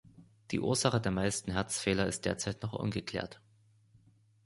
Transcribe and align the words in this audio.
Die 0.49 0.59
Ursache 0.59 0.99
der 0.99 1.11
meisten 1.11 1.51
Herzfehler 1.51 2.07
ist 2.07 2.25
derzeit 2.25 2.63
noch 2.63 2.73
ungeklärt. 2.73 3.39